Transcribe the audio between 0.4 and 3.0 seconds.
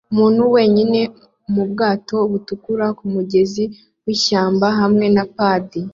wenyine mubwato butukura